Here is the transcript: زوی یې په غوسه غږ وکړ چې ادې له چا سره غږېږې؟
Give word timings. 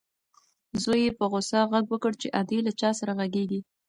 زوی 0.83 1.01
یې 1.05 1.11
په 1.17 1.25
غوسه 1.31 1.59
غږ 1.71 1.85
وکړ 1.89 2.11
چې 2.21 2.27
ادې 2.39 2.59
له 2.67 2.71
چا 2.79 2.89
سره 2.99 3.11
غږېږې؟ 3.19 3.59